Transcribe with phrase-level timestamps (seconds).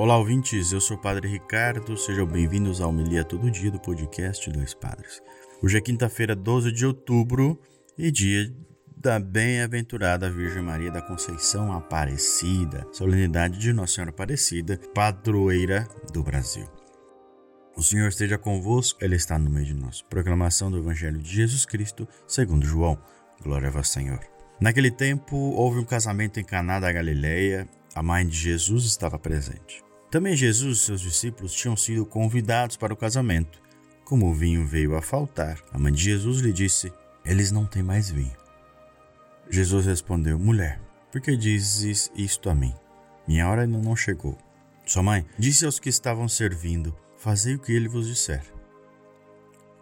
[0.00, 0.72] Olá, ouvintes.
[0.72, 1.94] Eu sou o Padre Ricardo.
[1.94, 5.20] Sejam bem-vindos ao Melia Todo Dia do podcast Dois Padres.
[5.62, 7.60] Hoje é quinta-feira, 12 de outubro
[7.98, 8.50] e dia
[8.96, 16.66] da bem-aventurada Virgem Maria da Conceição Aparecida, solenidade de Nossa Senhora Aparecida, padroeira do Brasil.
[17.76, 20.00] O Senhor esteja convosco, Ele está no meio de nós.
[20.00, 22.98] Proclamação do Evangelho de Jesus Cristo, segundo João.
[23.42, 24.20] Glória a vós, Senhor.
[24.62, 27.68] Naquele tempo, houve um casamento em Caná da Galileia.
[27.94, 29.89] A mãe de Jesus estava presente.
[30.10, 33.62] Também Jesus e seus discípulos tinham sido convidados para o casamento.
[34.04, 36.92] Como o vinho veio a faltar, a mãe de Jesus lhe disse:
[37.24, 38.36] Eles não têm mais vinho.
[39.48, 40.80] Jesus respondeu: Mulher,
[41.12, 42.74] por que dizes isto a mim?
[43.26, 44.36] Minha hora ainda não chegou.
[44.84, 48.42] Sua mãe disse aos que estavam servindo: Fazei o que ele vos disser.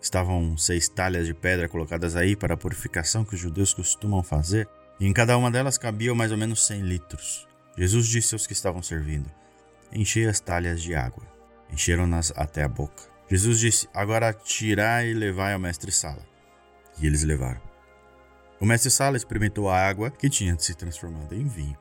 [0.00, 4.66] Estavam seis talhas de pedra colocadas aí para a purificação que os judeus costumam fazer,
[4.98, 7.46] e em cada uma delas cabiam mais ou menos cem litros.
[7.76, 9.30] Jesus disse aos que estavam servindo:
[9.94, 11.22] Enchei as talhas de água.
[11.72, 13.04] Encheram-nas até a boca.
[13.30, 16.26] Jesus disse: Agora tirai e levai ao mestre-sala.
[17.00, 17.60] E eles levaram.
[18.60, 21.76] O mestre-sala experimentou a água que tinha se transformado em vinho.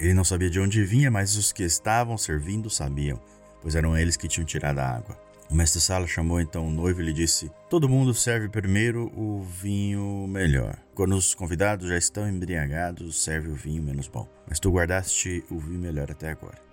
[0.00, 3.20] Ele não sabia de onde vinha, mas os que estavam servindo sabiam,
[3.60, 5.20] pois eram eles que tinham tirado a água.
[5.50, 10.26] O mestre-sala chamou então o noivo e lhe disse: Todo mundo serve primeiro o vinho
[10.26, 10.78] melhor.
[10.94, 14.26] Quando os convidados já estão embriagados, serve o vinho menos bom.
[14.48, 16.71] Mas tu guardaste o vinho melhor até agora.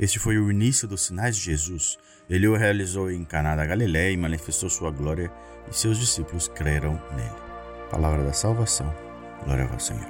[0.00, 1.98] Este foi o início dos sinais de Jesus.
[2.26, 5.30] Ele o realizou em Caná da Galiléia e manifestou sua glória,
[5.70, 7.90] e seus discípulos creram nele.
[7.90, 8.90] Palavra da salvação.
[9.44, 10.08] Glória ao Senhor.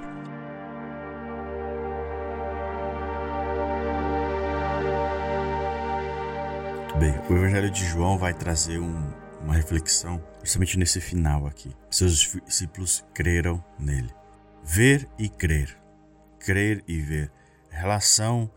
[6.78, 11.74] Muito bem, o Evangelho de João vai trazer um, uma reflexão justamente nesse final aqui.
[11.90, 14.14] Seus discípulos creram nele.
[14.62, 15.76] Ver e crer.
[16.38, 17.32] Crer e ver.
[17.70, 18.48] Relação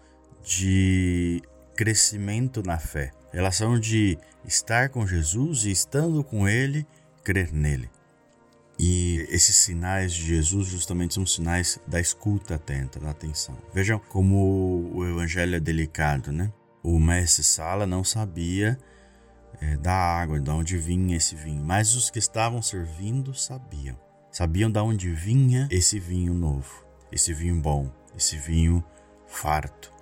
[0.43, 1.41] de
[1.75, 6.85] crescimento na fé, relação de estar com Jesus e estando com Ele,
[7.23, 7.89] crer nele.
[8.77, 13.57] E esses sinais de Jesus justamente são sinais da escuta atenta, da atenção.
[13.73, 16.51] Vejam como o evangelho é delicado, né?
[16.81, 18.77] O mestre Sala não sabia
[19.61, 23.97] é, da água, de onde vinha esse vinho, mas os que estavam servindo sabiam.
[24.31, 28.83] Sabiam de onde vinha esse vinho novo, esse vinho bom, esse vinho
[29.27, 29.93] farto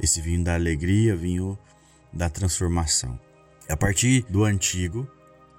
[0.00, 1.58] esse vinho da alegria, vinho
[2.12, 3.18] da transformação.
[3.68, 5.06] A partir do antigo,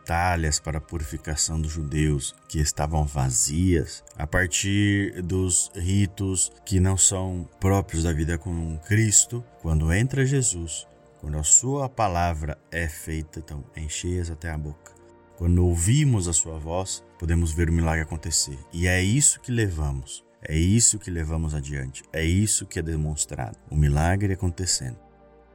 [0.05, 6.97] talhas para a purificação dos judeus que estavam vazias, a partir dos ritos que não
[6.97, 10.88] são próprios da vida com Cristo, quando entra Jesus,
[11.21, 14.94] quando a sua palavra é feita, então encheias até a boca.
[15.38, 18.57] Quando ouvimos a sua voz, podemos ver o milagre acontecer.
[18.73, 23.57] E é isso que levamos é isso que levamos adiante, é isso que é demonstrado,
[23.69, 24.97] o milagre acontecendo.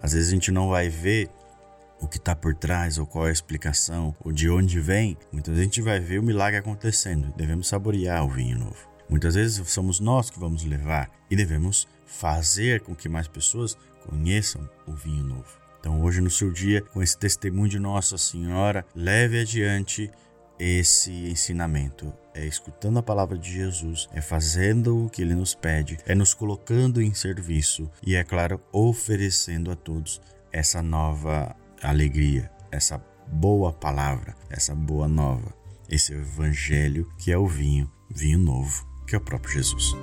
[0.03, 1.31] Às vezes a gente não vai ver
[2.01, 5.17] o que está por trás, ou qual é a explicação, ou de onde vem.
[5.33, 8.77] Muitas vezes a gente vai ver o milagre acontecendo devemos saborear o vinho novo.
[9.09, 14.69] Muitas vezes somos nós que vamos levar e devemos fazer com que mais pessoas conheçam
[14.87, 15.65] o vinho novo.
[15.81, 20.11] Então, hoje, no seu dia, com esse testemunho de Nossa Senhora, leve adiante
[20.59, 22.13] esse ensinamento.
[22.35, 26.35] É escutando a palavra de Jesus, é fazendo o que ele nos pede, é nos
[26.35, 30.21] colocando em serviço e, é claro, oferecendo a todos
[30.53, 35.55] essa nova alegria, essa boa palavra, essa boa nova,
[35.89, 39.95] esse evangelho que é o vinho, vinho novo, que é o próprio Jesus.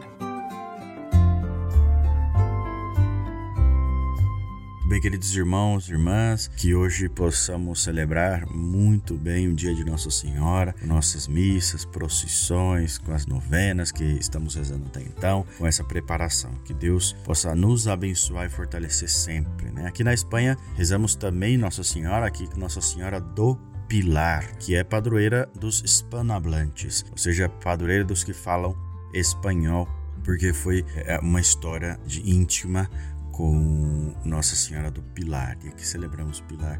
[4.91, 10.11] Bem, queridos irmãos e irmãs, que hoje possamos celebrar muito bem o dia de Nossa
[10.11, 16.51] Senhora, nossas missas, procissões, com as novenas que estamos rezando até então, com essa preparação.
[16.65, 19.71] Que Deus possa nos abençoar e fortalecer sempre.
[19.71, 19.87] Né?
[19.87, 23.55] Aqui na Espanha, rezamos também Nossa Senhora, aqui Nossa Senhora do
[23.87, 28.75] Pilar, que é padroeira dos hispanohablantes, ou seja, padroeira dos que falam
[29.13, 29.87] espanhol,
[30.21, 32.89] porque foi é, uma história de íntima
[33.31, 35.57] com Nossa Senhora do Pilar.
[35.63, 36.79] E aqui celebramos Pilar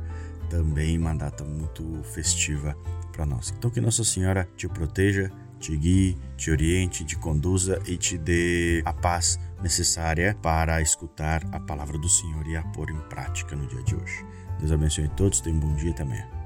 [0.50, 2.75] também, uma data muito festiva
[3.12, 3.53] para nós.
[3.57, 8.81] Então, que Nossa Senhora te proteja, te guie, te oriente, te conduza e te dê
[8.83, 13.68] a paz necessária para escutar a palavra do Senhor e a pôr em prática no
[13.68, 14.25] dia de hoje.
[14.59, 16.41] Deus abençoe todos, tenham um bom dia também.